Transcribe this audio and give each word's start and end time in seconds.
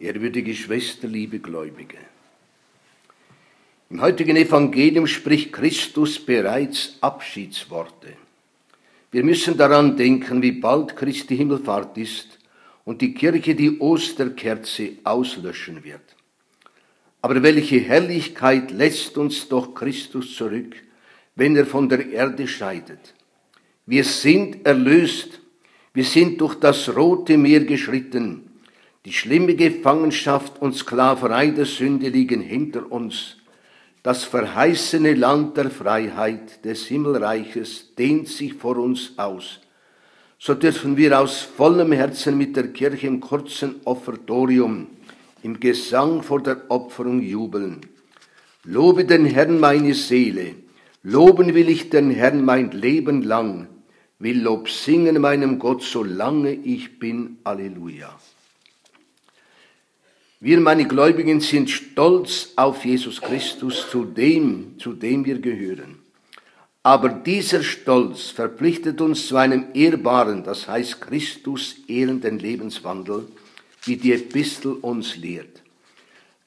Ehrwürdige 0.00 0.54
Schwester, 0.54 1.06
liebe 1.06 1.40
Gläubige. 1.40 1.98
Im 3.90 4.00
heutigen 4.00 4.34
Evangelium 4.34 5.06
spricht 5.06 5.52
Christus 5.52 6.18
bereits 6.18 6.96
Abschiedsworte. 7.02 8.14
Wir 9.10 9.22
müssen 9.22 9.58
daran 9.58 9.98
denken, 9.98 10.40
wie 10.40 10.52
bald 10.52 10.96
Christi 10.96 11.36
Himmelfahrt 11.36 11.98
ist 11.98 12.38
und 12.86 13.02
die 13.02 13.12
Kirche 13.12 13.54
die 13.54 13.78
Osterkerze 13.78 14.92
auslöschen 15.04 15.84
wird. 15.84 16.16
Aber 17.20 17.42
welche 17.42 17.80
Herrlichkeit 17.80 18.70
lässt 18.70 19.18
uns 19.18 19.48
doch 19.48 19.74
Christus 19.74 20.34
zurück, 20.34 20.76
wenn 21.36 21.54
er 21.56 21.66
von 21.66 21.90
der 21.90 22.08
Erde 22.08 22.48
scheidet. 22.48 23.12
Wir 23.84 24.04
sind 24.04 24.64
erlöst, 24.64 25.40
wir 25.92 26.04
sind 26.04 26.40
durch 26.40 26.54
das 26.54 26.88
rote 26.96 27.36
Meer 27.36 27.64
geschritten, 27.64 28.49
die 29.06 29.12
schlimme 29.12 29.54
Gefangenschaft 29.54 30.60
und 30.60 30.76
Sklaverei 30.76 31.50
der 31.50 31.64
Sünde 31.64 32.08
liegen 32.08 32.42
hinter 32.42 32.92
uns. 32.92 33.36
Das 34.02 34.24
verheißene 34.24 35.14
Land 35.14 35.56
der 35.56 35.70
Freiheit 35.70 36.64
des 36.64 36.86
Himmelreiches 36.86 37.94
dehnt 37.94 38.28
sich 38.28 38.54
vor 38.54 38.76
uns 38.76 39.12
aus. 39.16 39.60
So 40.38 40.54
dürfen 40.54 40.96
wir 40.96 41.18
aus 41.18 41.40
vollem 41.40 41.92
Herzen 41.92 42.36
mit 42.36 42.56
der 42.56 42.68
Kirche 42.68 43.06
im 43.06 43.20
kurzen 43.20 43.76
Offertorium, 43.84 44.86
im 45.42 45.60
Gesang 45.60 46.22
vor 46.22 46.42
der 46.42 46.62
Opferung 46.68 47.20
jubeln. 47.20 47.80
Lobe 48.64 49.04
den 49.06 49.26
Herrn 49.26 49.60
meine 49.60 49.94
Seele, 49.94 50.54
loben 51.02 51.54
will 51.54 51.68
ich 51.70 51.88
den 51.88 52.10
Herrn 52.10 52.44
mein 52.44 52.70
Leben 52.70 53.22
lang, 53.22 53.68
will 54.18 54.42
Lob 54.42 54.68
singen 54.68 55.20
meinem 55.20 55.58
Gott, 55.58 55.82
solange 55.82 56.52
ich 56.52 56.98
bin. 56.98 57.38
Alleluja. 57.44 58.18
Wir, 60.42 60.58
meine 60.58 60.88
Gläubigen, 60.88 61.40
sind 61.40 61.68
stolz 61.68 62.54
auf 62.56 62.86
Jesus 62.86 63.20
Christus, 63.20 63.90
zu 63.90 64.06
dem, 64.06 64.78
zu 64.78 64.94
dem 64.94 65.26
wir 65.26 65.38
gehören. 65.38 65.98
Aber 66.82 67.10
dieser 67.10 67.62
Stolz 67.62 68.30
verpflichtet 68.30 69.02
uns 69.02 69.26
zu 69.26 69.36
einem 69.36 69.66
ehrbaren, 69.74 70.42
das 70.42 70.66
heißt 70.66 71.02
Christus 71.02 71.76
ehrenden 71.88 72.38
Lebenswandel, 72.38 73.28
wie 73.84 73.98
die 73.98 74.14
Epistel 74.14 74.72
uns 74.80 75.18
lehrt. 75.18 75.62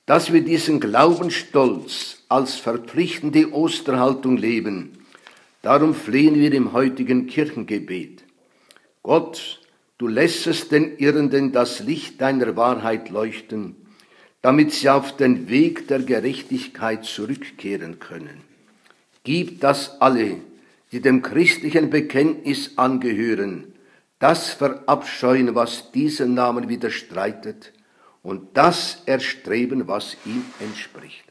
Dass 0.08 0.34
wir 0.34 0.42
diesen 0.42 0.80
Glaubensstolz 0.80 2.24
als 2.30 2.56
verpflichtende 2.56 3.54
Osterhaltung 3.54 4.38
leben, 4.38 5.06
darum 5.62 5.94
flehen 5.94 6.34
wir 6.34 6.52
im 6.52 6.74
heutigen 6.74 7.28
Kirchengebet. 7.28 8.24
Gott, 9.04 9.62
du 10.00 10.08
lässest 10.08 10.72
den 10.72 10.98
Irrenden 10.98 11.52
das 11.52 11.80
Licht 11.80 12.20
deiner 12.20 12.56
Wahrheit 12.56 13.12
leuchten 13.12 13.76
damit 14.44 14.74
sie 14.74 14.90
auf 14.90 15.16
den 15.16 15.50
Weg 15.50 15.88
der 15.88 16.00
Gerechtigkeit 16.00 17.06
zurückkehren 17.06 18.00
können. 18.00 18.42
Gib 19.24 19.62
das 19.62 20.02
alle, 20.02 20.42
die 20.92 21.00
dem 21.00 21.22
christlichen 21.22 21.90
Bekenntnis 21.90 22.78
angehören, 22.78 23.74
das 24.20 24.52
verabscheuen, 24.52 25.56
was 25.56 25.92
diesen 25.92 26.34
Namen 26.34 26.70
widerstreitet, 26.70 27.74
und 28.22 28.56
das 28.56 29.02
erstreben, 29.06 29.88
was 29.88 30.18
ihm 30.26 30.46
entspricht. 30.60 31.24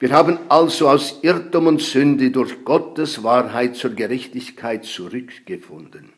Wir 0.00 0.10
haben 0.10 0.38
also 0.48 0.88
aus 0.88 1.20
Irrtum 1.22 1.66
und 1.66 1.82
Sünde 1.82 2.30
durch 2.30 2.64
Gottes 2.64 3.22
Wahrheit 3.22 3.76
zur 3.76 3.90
Gerechtigkeit 3.90 4.84
zurückgefunden. 4.84 6.12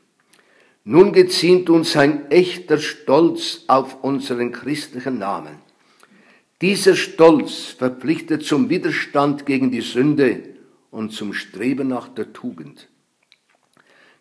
Nun 0.85 1.13
geziemt 1.13 1.71
uns 1.71 1.97
ein 1.97 2.31
echter 2.31 2.79
Stolz 2.79 3.65
auf 3.69 4.03
unseren 4.03 4.51
christlichen 4.51 5.19
Namen. 5.19 5.57
Dieser 6.61 6.97
Stolz 6.97 7.67
verpflichtet 7.79 8.45
zum 8.45 8.69
Widerstand 8.69 9.47
gegen 9.47 9.71
die 9.71 9.81
Sünde 9.81 10.43
und 10.91 11.13
zum 11.13 11.35
Streben 11.35 11.89
nach 11.89 12.09
der 12.09 12.33
Tugend. 12.33 12.89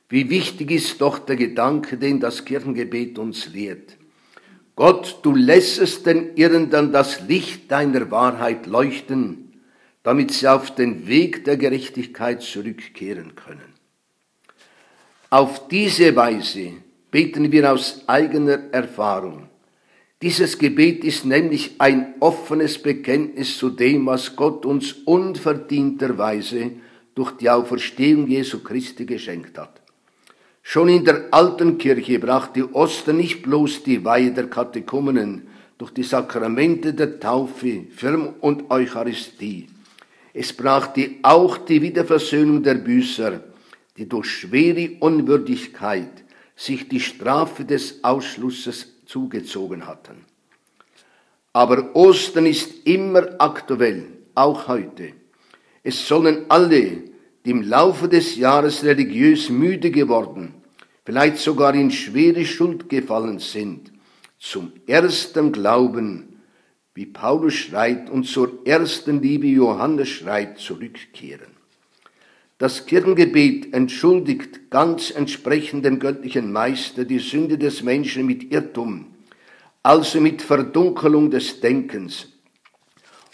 Wie 0.08 0.30
wichtig 0.30 0.72
ist 0.72 1.02
doch 1.02 1.20
der 1.20 1.36
Gedanke, 1.36 1.98
den 1.98 2.20
das 2.20 2.46
Kirchengebet 2.46 3.18
uns 3.18 3.48
lehrt. 3.54 3.98
Gott, 4.76 5.20
du 5.24 5.36
lässest 5.36 6.06
den 6.06 6.36
Irrenden 6.36 6.92
das 6.92 7.22
Licht 7.22 7.72
deiner 7.72 8.12
Wahrheit 8.12 8.68
leuchten, 8.68 9.54
damit 10.04 10.32
sie 10.32 10.48
auf 10.48 10.74
den 10.74 11.08
Weg 11.08 11.46
der 11.46 11.58
Gerechtigkeit 11.58 12.42
zurückkehren 12.42 13.36
können. 13.36 13.81
Auf 15.34 15.70
diese 15.70 16.14
Weise 16.14 16.74
beten 17.10 17.54
wir 17.54 17.72
aus 17.72 18.04
eigener 18.06 18.60
Erfahrung. 18.74 19.44
Dieses 20.22 20.58
Gebet 20.58 21.06
ist 21.06 21.24
nämlich 21.24 21.76
ein 21.78 22.16
offenes 22.20 22.78
Bekenntnis 22.78 23.58
zu 23.58 23.70
dem, 23.70 24.06
was 24.08 24.36
Gott 24.36 24.66
uns 24.66 24.92
unverdienterweise 25.06 26.72
durch 27.16 27.32
die 27.38 27.50
Auferstehung 27.50 28.28
Jesu 28.28 28.60
Christi 28.60 29.06
geschenkt 29.06 29.58
hat. 29.58 29.80
Schon 30.64 30.90
in 30.90 31.06
der 31.06 31.30
alten 31.32 31.78
Kirche 31.78 32.20
brachte 32.20 32.76
Oster 32.76 33.14
nicht 33.14 33.42
bloß 33.42 33.84
die 33.84 34.04
Weihe 34.04 34.32
der 34.32 34.50
Katechumen 34.50 35.48
durch 35.78 35.92
die 35.92 36.04
Sakramente 36.04 36.94
der 36.94 37.22
Taufe, 37.22 37.86
Firm 37.96 38.34
und 38.42 38.70
Eucharistie. 38.70 39.70
Es 40.34 40.52
brachte 40.52 41.12
auch 41.24 41.58
die 41.58 41.82
Wiederversöhnung 41.82 42.62
der 42.62 42.76
Büßer, 42.76 43.40
die 43.98 44.08
durch 44.08 44.30
schwere 44.30 44.98
Unwürdigkeit 45.00 46.24
sich 46.56 46.88
die 46.88 47.00
Strafe 47.00 47.66
des 47.66 48.04
Ausschlusses 48.04 48.88
zugezogen 49.06 49.88
hatten. 49.88 50.26
Aber 51.54 51.96
Ostern 51.96 52.46
ist 52.46 52.88
immer 52.88 53.36
aktuell, 53.40 54.08
auch 54.36 54.68
heute. 54.68 55.14
Es 55.84 56.08
sollen 56.08 56.46
alle, 56.50 57.04
die 57.44 57.50
im 57.50 57.64
Laufe 57.64 58.08
des 58.08 58.36
Jahres 58.36 58.84
religiös 58.84 59.50
müde 59.50 59.92
geworden, 59.92 60.54
vielleicht 61.04 61.38
sogar 61.38 61.74
in 61.74 61.92
schwere 61.92 62.46
Schuld 62.46 62.88
gefallen 62.88 63.40
sind, 63.40 63.92
zum 64.40 64.72
ersten 64.88 65.52
Glauben, 65.52 66.42
wie 66.94 67.06
Paulus 67.06 67.54
schreibt, 67.54 68.10
und 68.10 68.26
zur 68.26 68.66
ersten 68.66 69.22
Liebe 69.22 69.48
Johannes 69.48 70.10
schreibt, 70.10 70.60
zurückkehren. 70.60 71.61
Das 72.62 72.86
Kirchengebet 72.86 73.74
entschuldigt 73.74 74.70
ganz 74.70 75.10
entsprechend 75.10 75.84
dem 75.84 75.98
göttlichen 75.98 76.52
Meister 76.52 77.06
die 77.06 77.18
Sünde 77.18 77.58
des 77.58 77.82
Menschen 77.82 78.28
mit 78.28 78.52
Irrtum, 78.52 79.08
also 79.82 80.22
mit 80.22 80.44
Verdunkelung 80.44 81.32
des 81.32 81.60
Denkens. 81.60 82.28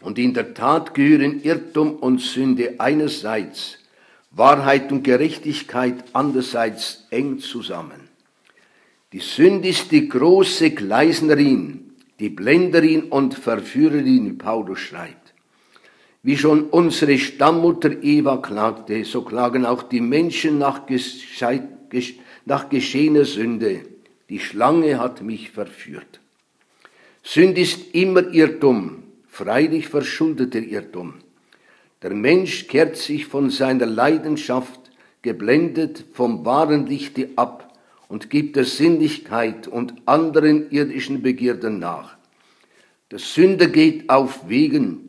Und 0.01 0.17
in 0.17 0.33
der 0.33 0.53
Tat 0.53 0.93
gehören 0.93 1.41
Irrtum 1.43 1.97
und 1.97 2.21
Sünde 2.21 2.75
einerseits, 2.77 3.79
Wahrheit 4.31 4.93
und 4.93 5.03
Gerechtigkeit 5.03 6.05
andererseits 6.13 7.05
eng 7.09 7.39
zusammen. 7.39 8.07
Die 9.11 9.19
Sünde 9.19 9.67
ist 9.67 9.91
die 9.91 10.07
große 10.07 10.71
Gleisnerin, 10.71 11.95
die 12.21 12.29
Blenderin 12.29 13.03
und 13.03 13.33
Verführerin, 13.33 14.25
wie 14.25 14.37
Paulus 14.37 14.79
schreibt. 14.79 15.26
Wie 16.27 16.35
schon 16.35 16.63
unsere 16.71 17.17
Stammmutter 17.17 18.03
Eva 18.03 18.35
klagte, 18.35 19.05
so 19.05 19.21
klagen 19.21 19.65
auch 19.65 19.81
die 19.81 20.01
Menschen 20.01 20.57
nach, 20.57 20.81
nach 22.45 22.67
geschehener 22.67 23.23
Sünde. 23.23 23.83
Die 24.27 24.41
Schlange 24.41 24.99
hat 24.99 25.21
mich 25.21 25.51
verführt. 25.51 26.19
Sünd 27.23 27.57
ist 27.57 27.95
immer 27.95 28.27
Irrtum, 28.33 29.03
freilich 29.29 29.87
verschuldeter 29.87 30.59
Irrtum. 30.59 31.13
Der 32.01 32.13
Mensch 32.13 32.67
kehrt 32.67 32.97
sich 32.97 33.25
von 33.25 33.49
seiner 33.49 33.85
Leidenschaft, 33.85 34.81
geblendet 35.21 36.03
vom 36.11 36.45
wahren 36.45 36.87
Lichte 36.87 37.29
ab 37.37 37.73
und 38.09 38.29
gibt 38.29 38.57
der 38.57 38.65
Sinnlichkeit 38.65 39.69
und 39.69 39.93
anderen 40.05 40.71
irdischen 40.71 41.21
Begierden 41.21 41.79
nach. 41.79 42.17
Der 43.11 43.19
Sünder 43.19 43.67
geht 43.67 44.09
auf 44.09 44.49
Wegen, 44.49 45.07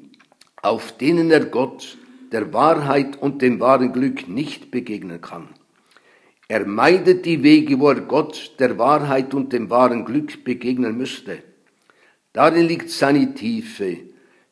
auf 0.63 0.97
denen 0.97 1.31
er 1.31 1.47
Gott, 1.47 1.99
der 2.33 2.53
Wahrheit 2.53 3.21
und 3.21 3.43
dem 3.43 3.61
wahren 3.61 3.93
Glück 3.93 4.29
nicht 4.29 4.71
begegnen 4.71 5.21
kann. 5.21 5.49
Er 6.49 6.67
meidet 6.67 7.27
die 7.27 7.43
Wege, 7.43 7.79
wo 7.79 7.91
er 7.91 8.01
Gott, 8.01 8.53
der 8.59 8.79
Wahrheit 8.79 9.35
und 9.35 9.53
dem 9.53 9.71
wahren 9.71 10.05
Glück 10.05 10.45
begegnen 10.45 10.97
müsste. 10.97 11.43
Darin 12.33 12.67
liegt 12.67 12.91
seine 12.91 13.35
tiefe, 13.35 13.99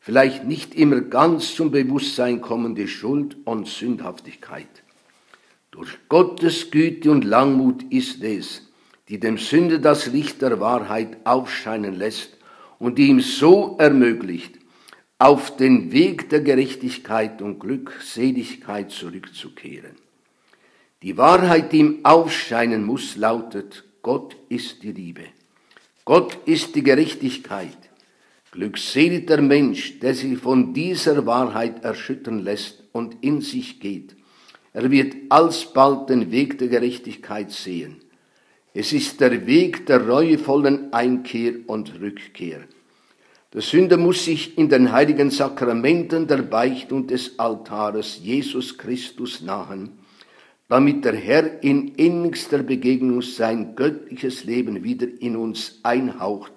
vielleicht 0.01 0.45
nicht 0.45 0.75
immer 0.75 1.01
ganz 1.01 1.55
zum 1.55 1.71
Bewusstsein 1.71 2.41
kommende 2.41 2.87
Schuld 2.87 3.37
und 3.45 3.67
Sündhaftigkeit. 3.67 4.83
Durch 5.71 5.91
Gottes 6.09 6.71
Güte 6.71 7.11
und 7.11 7.25
Langmut 7.25 7.83
ist 7.91 8.23
es, 8.23 8.63
die 9.09 9.21
dem 9.21 9.39
Sünde 9.39 9.81
das 9.81 10.07
Licht 10.07 10.43
der 10.43 10.61
Wahrheit 10.61 11.17
aufscheinen 11.25 11.95
lässt 11.95 12.37
und 12.79 12.99
die 12.99 13.09
ihm 13.09 13.21
so 13.21 13.77
ermöglicht, 13.79 14.59
auf 15.19 15.57
den 15.57 15.93
Weg 15.93 16.29
der 16.29 16.41
Gerechtigkeit 16.41 17.41
und 17.41 17.59
Glückseligkeit 17.59 18.91
zurückzukehren. 18.91 19.97
Die 21.03 21.17
Wahrheit, 21.17 21.73
die 21.73 21.79
ihm 21.79 22.01
aufscheinen 22.05 22.85
muss, 22.85 23.17
lautet, 23.17 23.85
Gott 24.03 24.37
ist 24.49 24.83
die 24.83 24.93
Liebe. 24.93 25.25
Gott 26.05 26.39
ist 26.45 26.75
die 26.75 26.83
Gerechtigkeit. 26.83 27.77
Glückselig 28.51 29.27
der 29.27 29.43
Mensch, 29.43 29.99
der 30.01 30.15
sich 30.15 30.39
von 30.39 30.73
dieser 30.73 31.27
Wahrheit 31.27 31.83
erschüttern 31.83 32.39
lässt 32.39 32.83
und 32.93 33.23
in 33.23 33.41
sich 33.41 33.81
geht. 33.81 34.17
Er 34.73 34.91
wird 34.91 35.15
alsbald 35.31 36.11
den 36.11 36.31
Weg 36.31 36.59
der 36.59 36.69
Gerechtigkeit 36.69 37.51
sehen. 37.51 37.97
Es 38.73 38.93
ist 38.93 39.21
der 39.21 39.47
Weg 39.47 39.87
der 39.87 40.07
reuevollen 40.07 40.93
Einkehr 40.93 41.55
und 41.67 41.99
Rückkehr. 42.01 42.61
Der 43.57 43.63
Sünder 43.63 43.97
muss 43.97 44.27
sich 44.27 44.59
in 44.59 44.69
den 44.69 44.93
heiligen 44.93 45.31
Sakramenten 45.31 46.27
der 46.27 46.43
Beicht 46.43 46.93
und 46.93 47.11
des 47.11 47.39
Altares 47.39 48.21
Jesus 48.23 48.77
Christus 48.77 49.41
nahen, 49.41 49.93
damit 50.69 51.07
der 51.07 51.15
Herr 51.17 51.63
in 51.63 51.95
innigster 51.95 52.63
Begegnung 52.63 53.23
sein 53.23 53.75
göttliches 53.75 54.45
Leben 54.45 54.85
wieder 54.85 55.07
in 55.21 55.37
uns 55.37 55.81
einhaucht 55.85 56.53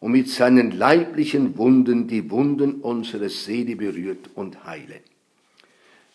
und 0.00 0.10
mit 0.10 0.28
seinen 0.30 0.72
leiblichen 0.72 1.56
Wunden 1.58 2.08
die 2.08 2.28
Wunden 2.28 2.80
unserer 2.80 3.28
Seele 3.28 3.76
berührt 3.76 4.30
und 4.34 4.64
heile. 4.64 4.98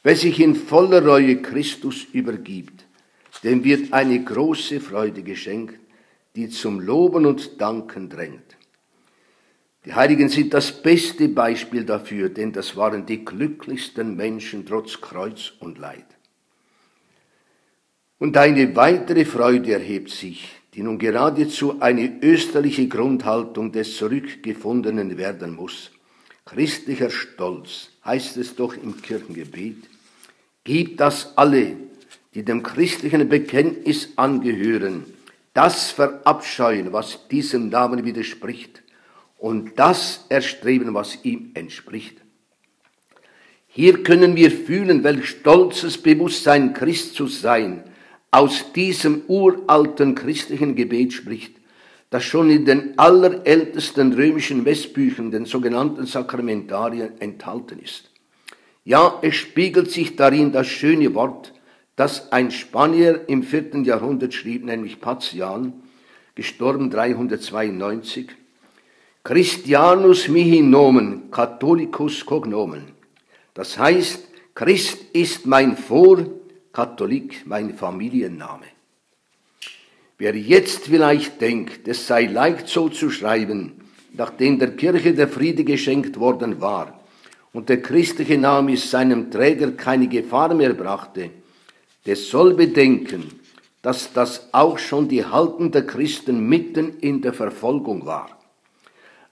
Wer 0.03 0.17
sich 0.17 0.41
in 0.41 0.55
voller 0.55 1.05
Reue 1.05 1.41
Christus 1.41 2.05
übergibt, 2.11 2.83
dem 3.45 3.63
wird 3.63 3.93
eine 3.93 4.21
große 4.21 4.81
Freude 4.81 5.23
geschenkt, 5.23 5.79
die 6.35 6.49
zum 6.49 6.81
Loben 6.81 7.25
und 7.25 7.61
Danken 7.61 8.09
drängt. 8.09 8.56
Die 9.87 9.93
Heiligen 9.93 10.27
sind 10.27 10.53
das 10.53 10.73
beste 10.73 11.29
Beispiel 11.29 11.85
dafür, 11.85 12.27
denn 12.27 12.51
das 12.51 12.75
waren 12.75 13.05
die 13.05 13.23
glücklichsten 13.23 14.17
Menschen 14.17 14.65
trotz 14.65 14.99
Kreuz 14.99 15.53
und 15.61 15.77
Leid. 15.77 16.03
Und 18.19 18.35
eine 18.35 18.75
weitere 18.75 19.23
Freude 19.23 19.71
erhebt 19.71 20.09
sich, 20.09 20.49
die 20.73 20.83
nun 20.83 20.97
geradezu 20.97 21.79
eine 21.79 22.19
österliche 22.21 22.89
Grundhaltung 22.89 23.71
des 23.71 23.95
Zurückgefundenen 23.95 25.17
werden 25.17 25.55
muss. 25.55 25.91
Christlicher 26.43 27.09
Stolz 27.09 27.91
heißt 28.03 28.35
es 28.35 28.57
doch 28.57 28.75
im 28.75 29.01
Kirchengebet, 29.01 29.77
gibt 30.65 30.99
das 30.99 31.31
alle, 31.37 31.77
die 32.33 32.43
dem 32.43 32.61
christlichen 32.61 33.29
Bekenntnis 33.29 34.09
angehören, 34.17 35.05
das 35.53 35.91
verabscheuen, 35.91 36.91
was 36.91 37.29
diesem 37.29 37.69
Namen 37.69 38.03
widerspricht, 38.03 38.83
und 39.37 39.77
das 39.77 40.25
erstreben, 40.29 40.93
was 40.93 41.23
ihm 41.23 41.51
entspricht. 41.53 42.17
Hier 43.67 44.03
können 44.03 44.35
wir 44.35 44.49
fühlen, 44.49 45.03
welch 45.03 45.29
stolzes 45.29 45.97
Bewusstsein 45.97 46.73
Christ 46.73 47.13
zu 47.13 47.27
sein, 47.27 47.83
aus 48.31 48.73
diesem 48.73 49.21
uralten 49.27 50.15
christlichen 50.15 50.75
Gebet 50.75 51.13
spricht, 51.13 51.55
das 52.09 52.23
schon 52.23 52.49
in 52.49 52.65
den 52.65 52.97
allerältesten 52.97 54.13
römischen 54.13 54.63
Messbüchern, 54.63 55.31
den 55.31 55.45
sogenannten 55.45 56.05
Sakramentarien, 56.05 57.19
enthalten 57.19 57.79
ist. 57.79 58.11
Ja, 58.83 59.19
es 59.21 59.35
spiegelt 59.35 59.91
sich 59.91 60.15
darin 60.15 60.51
das 60.51 60.67
schöne 60.67 61.13
Wort, 61.13 61.53
das 61.95 62.31
ein 62.31 62.51
Spanier 62.51 63.25
im 63.27 63.43
vierten 63.43 63.83
Jahrhundert 63.83 64.33
schrieb, 64.33 64.63
nämlich 64.63 65.01
Pazian, 65.01 65.73
gestorben 66.35 66.89
392, 66.89 68.29
Christianus 69.27 70.29
mihi 70.29 70.61
nomen, 70.61 71.29
Catholicus 71.29 72.25
cognomen. 72.25 72.83
Das 73.53 73.77
heißt, 73.77 74.23
Christ 74.55 74.99
ist 75.11 75.45
mein 75.45 75.75
Vor- 75.75 76.27
Katholik 76.71 77.41
mein 77.45 77.75
Familienname. 77.75 78.67
Wer 80.17 80.33
jetzt 80.33 80.85
vielleicht 80.85 81.41
denkt, 81.41 81.89
es 81.89 82.07
sei 82.07 82.27
leicht 82.27 82.69
so 82.69 82.87
zu 82.87 83.09
schreiben, 83.09 83.73
nachdem 84.13 84.59
der 84.59 84.77
Kirche 84.77 85.13
der 85.13 85.27
Friede 85.27 85.65
geschenkt 85.65 86.17
worden 86.17 86.61
war 86.61 86.97
und 87.51 87.67
der 87.67 87.81
christliche 87.81 88.37
Name 88.37 88.77
seinem 88.77 89.29
Träger 89.29 89.71
keine 89.71 90.07
Gefahr 90.07 90.53
mehr 90.53 90.73
brachte, 90.73 91.31
der 92.05 92.15
soll 92.15 92.53
bedenken, 92.53 93.23
dass 93.81 94.13
das 94.13 94.47
auch 94.53 94.79
schon 94.79 95.09
die 95.09 95.25
Halten 95.25 95.69
der 95.73 95.85
Christen 95.85 96.47
mitten 96.47 96.99
in 97.01 97.21
der 97.21 97.33
Verfolgung 97.33 98.05
war. 98.05 98.36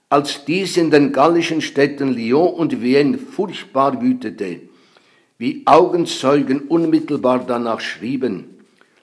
Als 0.08 0.44
dies 0.44 0.76
in 0.76 0.92
den 0.92 1.10
gallischen 1.10 1.60
Städten 1.60 2.14
Lyon 2.14 2.54
und 2.54 2.80
Vienne 2.80 3.18
furchtbar 3.18 4.00
wütete, 4.00 4.60
wie 5.36 5.62
Augenzeugen 5.66 6.68
unmittelbar 6.68 7.44
danach 7.44 7.80
schrieben, 7.80 8.56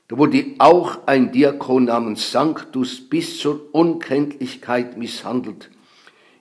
da 0.08 0.18
wurde 0.18 0.46
auch 0.60 1.06
ein 1.06 1.34
Diakon 1.34 1.86
namens 1.86 2.32
Sanctus 2.32 3.02
bis 3.02 3.38
zur 3.38 3.74
Unkenntlichkeit 3.74 4.98
misshandelt, 4.98 5.70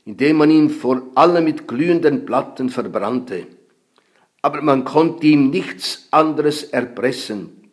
indem 0.04 0.36
man 0.36 0.50
ihn 0.52 0.70
vor 0.70 1.02
allem 1.16 1.42
mit 1.42 1.66
glühenden 1.66 2.24
Platten 2.24 2.68
verbrannte. 2.68 3.48
Aber 4.42 4.62
man 4.62 4.84
konnte 4.84 5.26
ihm 5.26 5.50
nichts 5.50 6.06
anderes 6.12 6.62
erpressen, 6.62 7.68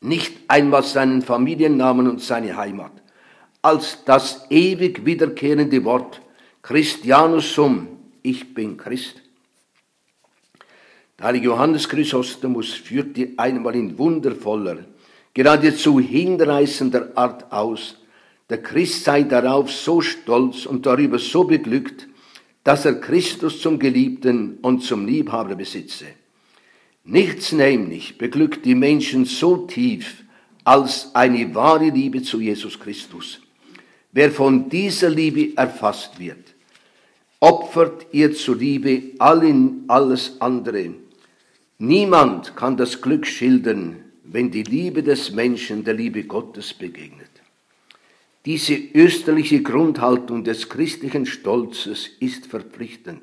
nicht 0.00 0.38
einmal 0.48 0.84
seinen 0.84 1.20
Familiennamen 1.20 2.08
und 2.08 2.22
seine 2.22 2.56
Heimat, 2.56 2.92
als 3.60 4.04
das 4.06 4.46
ewig 4.48 5.04
wiederkehrende 5.04 5.84
Wort 5.84 6.22
Christianus 6.62 7.54
sum, 7.54 7.88
ich 8.22 8.52
bin 8.54 8.76
Christ. 8.76 9.22
Der 11.18 11.26
heilige 11.26 11.46
Johannes 11.46 11.88
Chrysostomus 11.88 12.72
führte 12.72 13.30
einmal 13.36 13.74
in 13.74 13.98
wundervoller, 13.98 14.84
geradezu 15.34 16.00
hinreißender 16.00 17.12
Art 17.14 17.50
aus, 17.52 17.96
der 18.48 18.62
Christ 18.62 19.04
sei 19.04 19.22
darauf 19.22 19.70
so 19.70 20.00
stolz 20.00 20.66
und 20.66 20.84
darüber 20.84 21.18
so 21.18 21.44
beglückt, 21.44 22.08
dass 22.64 22.84
er 22.84 23.00
Christus 23.00 23.60
zum 23.60 23.78
Geliebten 23.78 24.58
und 24.60 24.82
zum 24.82 25.06
Liebhaber 25.06 25.54
besitze. 25.54 26.06
Nichts 27.04 27.52
nämlich 27.52 28.18
beglückt 28.18 28.66
die 28.66 28.74
Menschen 28.74 29.24
so 29.24 29.66
tief 29.66 30.24
als 30.64 31.14
eine 31.14 31.54
wahre 31.54 31.88
Liebe 31.88 32.22
zu 32.22 32.40
Jesus 32.40 32.78
Christus. 32.78 33.40
Wer 34.12 34.30
von 34.30 34.68
dieser 34.68 35.10
Liebe 35.10 35.56
erfasst 35.56 36.18
wird, 36.18 36.54
opfert 37.38 38.06
ihr 38.12 38.34
zur 38.34 38.56
Liebe 38.56 39.12
allen 39.18 39.84
alles 39.88 40.40
andere, 40.40 40.94
Niemand 41.82 42.56
kann 42.56 42.76
das 42.76 43.00
Glück 43.00 43.26
schildern, 43.26 44.04
wenn 44.22 44.50
die 44.50 44.64
Liebe 44.64 45.02
des 45.02 45.30
Menschen 45.30 45.82
der 45.82 45.94
Liebe 45.94 46.24
Gottes 46.24 46.74
begegnet. 46.74 47.30
Diese 48.44 48.74
österliche 48.74 49.62
Grundhaltung 49.62 50.44
des 50.44 50.68
christlichen 50.68 51.24
Stolzes 51.24 52.06
ist 52.20 52.44
verpflichtend. 52.44 53.22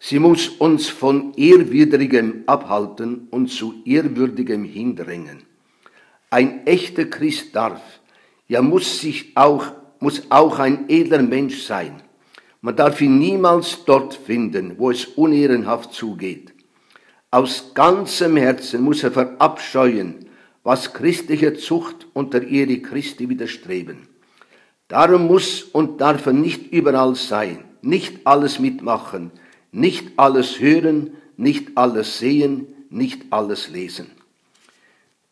Sie 0.00 0.18
muss 0.18 0.48
uns 0.48 0.88
von 0.88 1.34
Ehrwidrigem 1.34 2.42
abhalten 2.46 3.28
und 3.30 3.46
zu 3.46 3.74
Ehrwürdigem 3.84 4.64
hindrängen. 4.64 5.44
Ein 6.30 6.66
echter 6.66 7.04
Christ 7.04 7.54
darf, 7.54 8.00
ja 8.48 8.60
muss 8.60 9.00
sich 9.00 9.36
auch, 9.36 9.70
muss 10.00 10.22
auch 10.30 10.58
ein 10.58 10.88
edler 10.88 11.22
Mensch 11.22 11.62
sein. 11.62 12.02
Man 12.60 12.76
darf 12.76 13.00
ihn 13.00 13.18
niemals 13.18 13.84
dort 13.84 14.14
finden, 14.14 14.74
wo 14.78 14.90
es 14.90 15.06
unehrenhaft 15.06 15.92
zugeht. 15.92 16.52
Aus 17.30 17.72
ganzem 17.74 18.36
Herzen 18.36 18.82
muss 18.82 19.02
er 19.02 19.12
verabscheuen, 19.12 20.26
was 20.64 20.92
christlicher 20.92 21.54
Zucht 21.54 22.06
und 22.14 22.34
der 22.34 22.48
Ehre 22.48 22.78
Christi 22.78 23.28
widerstreben. 23.28 24.08
Darum 24.88 25.26
muss 25.26 25.62
und 25.62 26.00
darf 26.00 26.26
er 26.26 26.32
nicht 26.32 26.72
überall 26.72 27.14
sein, 27.14 27.64
nicht 27.82 28.26
alles 28.26 28.58
mitmachen, 28.58 29.30
nicht 29.70 30.12
alles 30.16 30.58
hören, 30.58 31.12
nicht 31.36 31.76
alles 31.76 32.18
sehen, 32.18 32.66
nicht 32.90 33.26
alles 33.30 33.68
lesen. 33.68 34.17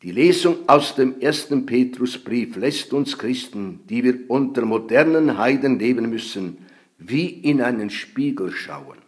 Die 0.06 0.12
Lesung 0.12 0.68
aus 0.68 0.94
dem 0.94 1.20
ersten 1.20 1.66
Petrusbrief 1.66 2.54
lässt 2.54 2.92
uns 2.92 3.18
Christen, 3.18 3.80
die 3.88 4.04
wir 4.04 4.20
unter 4.28 4.64
modernen 4.64 5.36
Heiden 5.36 5.80
leben 5.80 6.08
müssen, 6.08 6.58
wie 6.96 7.26
in 7.26 7.60
einen 7.60 7.90
Spiegel 7.90 8.52
schauen. 8.52 8.98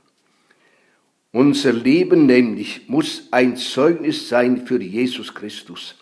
Unser 1.30 1.72
Leben 1.72 2.26
nämlich 2.26 2.88
muss 2.88 3.28
ein 3.30 3.56
Zeugnis 3.56 4.28
sein 4.28 4.66
für 4.66 4.82
Jesus 4.82 5.32
Christus. 5.32 5.94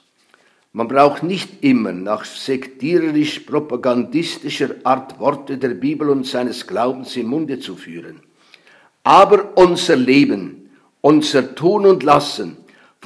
Man 0.73 0.89
braucht 0.89 1.23
nicht 1.23 1.63
immer 1.63 1.93
nach 1.93 2.25
sektiererisch-propagandistischer 2.25 4.77
Art 4.85 5.21
Worte 5.21 5.59
der 5.59 5.75
Bibel 5.75 6.09
und 6.09 6.25
seines 6.25 6.67
Glaubens 6.67 7.15
im 7.19 7.27
Munde 7.27 7.61
zu 7.61 7.77
führen. 7.77 8.23
Aber 9.03 9.59
unser 9.59 9.97
Leben, 9.97 10.71
unser 11.03 11.55
Tun 11.55 11.85
und 11.85 12.03
Lassen, 12.03 12.57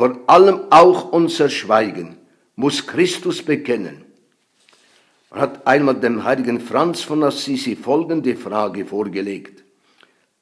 vor 0.01 0.19
allem 0.29 0.61
auch 0.71 1.13
unser 1.13 1.51
Schweigen, 1.51 2.17
muss 2.57 2.87
Christus 2.87 3.43
bekennen. 3.43 4.07
Man 5.31 5.41
hat 5.43 5.67
einmal 5.67 6.01
dem 6.01 6.25
heiligen 6.25 6.59
Franz 6.59 7.03
von 7.03 7.23
Assisi 7.23 7.77
folgende 7.77 8.35
Frage 8.35 8.87
vorgelegt. 8.87 9.63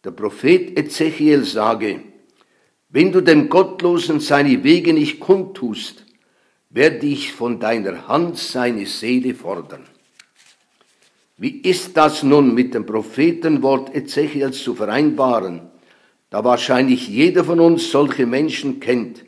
Der 0.04 0.12
Prophet 0.12 0.78
Ezechiel 0.78 1.42
sage, 1.42 2.02
wenn 2.90 3.10
du 3.10 3.20
dem 3.20 3.48
Gottlosen 3.48 4.20
seine 4.20 4.62
Wege 4.62 4.92
nicht 4.92 5.18
kundtust, 5.18 6.04
werde 6.70 7.04
ich 7.08 7.32
von 7.32 7.58
deiner 7.58 8.06
Hand 8.06 8.38
seine 8.38 8.86
Seele 8.86 9.34
fordern. 9.34 9.88
Wie 11.36 11.62
ist 11.62 11.96
das 11.96 12.22
nun 12.22 12.54
mit 12.54 12.74
dem 12.74 12.86
Prophetenwort 12.86 13.92
Ezechiels 13.92 14.62
zu 14.62 14.76
vereinbaren, 14.76 15.62
da 16.30 16.44
wahrscheinlich 16.44 17.08
jeder 17.08 17.42
von 17.42 17.58
uns 17.58 17.90
solche 17.90 18.24
Menschen 18.24 18.78
kennt, 18.78 19.24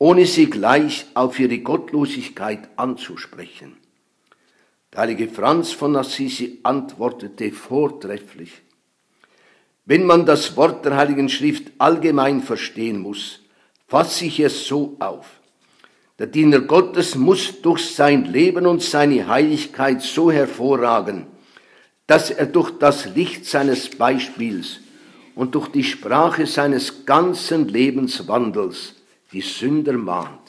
ohne 0.00 0.24
sie 0.24 0.48
gleich 0.48 1.04
auf 1.12 1.38
ihre 1.38 1.58
Gottlosigkeit 1.58 2.70
anzusprechen? 2.76 3.76
Der 4.92 5.02
heilige 5.02 5.28
Franz 5.28 5.72
von 5.72 5.94
Assisi 5.94 6.58
antwortete 6.62 7.52
vortrefflich. 7.52 8.62
Wenn 9.84 10.06
man 10.06 10.24
das 10.24 10.56
Wort 10.56 10.86
der 10.86 10.96
Heiligen 10.96 11.28
Schrift 11.28 11.70
allgemein 11.76 12.40
verstehen 12.40 12.98
muss, 12.98 13.40
fasse 13.86 14.24
ich 14.24 14.40
es 14.40 14.66
so 14.66 14.96
auf. 15.00 15.26
Der 16.18 16.28
Diener 16.28 16.60
Gottes 16.60 17.14
muss 17.14 17.60
durch 17.60 17.94
sein 17.94 18.24
Leben 18.24 18.66
und 18.66 18.82
seine 18.82 19.28
Heiligkeit 19.28 20.00
so 20.00 20.32
hervorragen, 20.32 21.26
dass 22.06 22.30
er 22.30 22.46
durch 22.46 22.70
das 22.78 23.04
Licht 23.14 23.44
seines 23.44 23.90
Beispiels 23.90 24.80
und 25.34 25.54
durch 25.54 25.68
die 25.68 25.84
Sprache 25.84 26.46
seines 26.46 27.04
ganzen 27.04 27.68
Lebenswandels 27.68 28.94
die 29.32 29.40
Sünder 29.40 29.94
mahnt. 29.94 30.40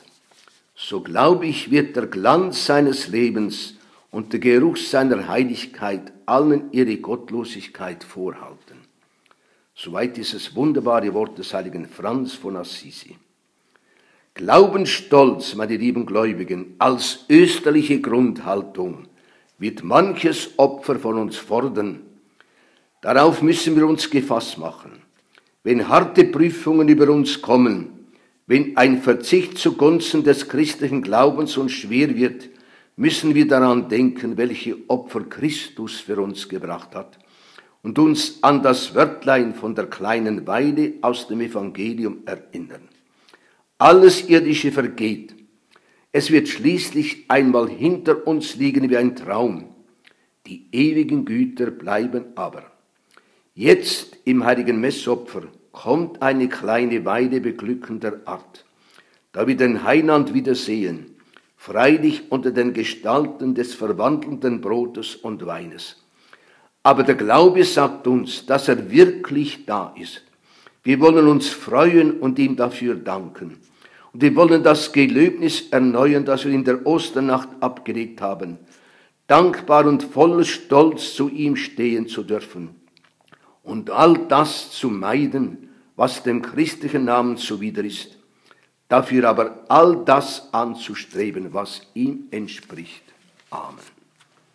So 0.76 1.02
glaube 1.02 1.46
ich, 1.46 1.70
wird 1.70 1.96
der 1.96 2.08
Glanz 2.08 2.66
seines 2.66 3.08
Lebens 3.08 3.76
und 4.10 4.34
der 4.34 4.40
Geruch 4.40 4.78
seiner 4.78 5.28
Heiligkeit 5.28 6.12
allen 6.26 6.72
ihre 6.72 6.98
Gottlosigkeit 6.98 8.04
vorhalten. 8.04 8.80
Soweit 9.76 10.18
dieses 10.18 10.56
wunderbare 10.56 11.14
Wort 11.14 11.38
des 11.38 11.54
heiligen 11.54 11.88
Franz 11.88 12.34
von 12.34 12.58
Assisi. 12.58 13.16
Glaubensstolz, 14.34 15.56
meine 15.56 15.78
lieben 15.78 16.06
Gläubigen, 16.06 16.76
als 16.78 17.26
österliche 17.30 18.00
Grundhaltung 18.02 19.08
wird 19.60 19.84
manches 19.84 20.52
Opfer 20.58 21.00
von 21.00 21.18
uns 21.18 21.38
fordern. 21.38 22.02
Darauf 23.02 23.42
müssen 23.42 23.76
wir 23.76 23.86
uns 23.86 24.10
gefasst 24.10 24.58
machen. 24.58 25.04
Wenn 25.64 25.88
harte 25.88 26.24
Prüfungen 26.26 26.88
über 26.88 27.10
uns 27.10 27.42
kommen, 27.42 28.01
wenn 28.52 28.76
ein 28.76 29.02
Verzicht 29.02 29.58
zugunsten 29.58 30.26
des 30.26 30.50
christlichen 30.50 31.02
Glaubens 31.02 31.56
uns 31.56 31.72
schwer 31.72 32.18
wird, 32.18 32.50
müssen 32.98 33.34
wir 33.34 33.48
daran 33.48 33.88
denken, 33.88 34.36
welche 34.36 34.76
Opfer 34.90 35.22
Christus 35.22 36.02
für 36.02 36.20
uns 36.20 36.50
gebracht 36.50 36.94
hat 36.94 37.18
und 37.82 37.98
uns 37.98 38.44
an 38.44 38.62
das 38.62 38.94
Wörtlein 38.94 39.56
von 39.56 39.74
der 39.74 39.86
kleinen 39.86 40.46
Weide 40.48 40.96
aus 41.00 41.30
dem 41.30 41.40
Evangelium 41.40 42.24
erinnern. 42.26 42.90
Alles 43.78 44.28
Irdische 44.28 44.74
vergeht. 44.74 45.34
Es 46.12 46.30
wird 46.30 46.50
schließlich 46.50 47.28
einmal 47.30 47.70
hinter 47.70 48.28
uns 48.28 48.58
liegen 48.58 48.90
wie 48.90 48.98
ein 48.98 49.16
Traum. 49.16 49.74
Die 50.46 50.68
ewigen 50.74 51.24
Güter 51.24 51.72
bleiben 51.72 52.26
aber. 52.36 52.70
Jetzt 53.54 54.18
im 54.26 54.44
heiligen 54.44 54.82
Messopfer 54.82 55.44
kommt 55.72 56.22
eine 56.22 56.50
kleine 56.50 57.06
Weide 57.06 57.42
beglückender 57.42 58.22
Art, 58.26 58.66
da 59.32 59.48
wir 59.48 59.56
den 59.56 59.84
Heiland 59.84 60.34
wiedersehen 60.34 61.12
freilich 61.62 62.24
unter 62.32 62.50
den 62.50 62.74
Gestalten 62.74 63.54
des 63.54 63.76
verwandelnden 63.76 64.62
Brotes 64.62 65.16
und 65.16 65.46
Weines. 65.46 66.04
Aber 66.82 67.04
der 67.04 67.14
Glaube 67.14 67.64
sagt 67.64 68.08
uns, 68.08 68.48
dass 68.48 68.68
er 68.68 68.90
wirklich 68.90 69.68
da 69.68 69.94
ist. 69.96 70.24
Wir 70.82 71.00
wollen 71.00 71.28
uns 71.28 71.50
freuen 71.50 72.20
und 72.20 72.40
ihm 72.40 72.56
dafür 72.56 72.96
danken. 72.96 73.60
Und 74.12 74.24
wir 74.24 74.36
wollen 74.36 74.64
das 74.64 74.92
Gelöbnis 74.92 75.70
erneuern, 75.70 76.26
das 76.26 76.46
wir 76.46 76.52
in 76.52 76.64
der 76.64 76.84
Osternacht 76.84 77.50
abgelegt 77.60 78.22
haben, 78.22 78.58
dankbar 79.28 79.86
und 79.86 80.02
voller 80.02 80.44
Stolz 80.44 81.14
zu 81.14 81.30
ihm 81.30 81.56
stehen 81.56 82.08
zu 82.08 82.24
dürfen 82.24 82.81
und 83.64 83.90
all 83.90 84.28
das 84.28 84.72
zu 84.72 84.90
meiden, 84.90 85.70
was 85.96 86.24
dem 86.24 86.42
christlichen 86.42 87.06
Namen 87.06 87.38
zuwider 87.38 87.84
ist 87.84 88.18
dafür 88.92 89.30
aber 89.30 89.64
all 89.70 90.04
das 90.04 90.54
anzustreben, 90.54 91.54
was 91.54 91.88
ihm 91.94 92.28
entspricht. 92.30 93.04
Amen. 93.50 94.01